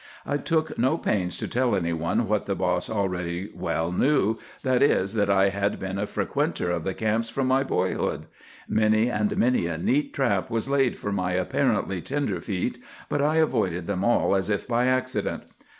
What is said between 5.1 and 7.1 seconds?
that I had been a frequenter of the